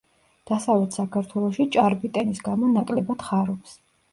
[0.51, 3.79] დასავლეთ საქართველოში ჭარბი ტენის გამო ნაკლებად ხარობს.